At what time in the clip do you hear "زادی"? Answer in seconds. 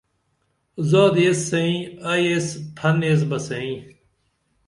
0.89-1.23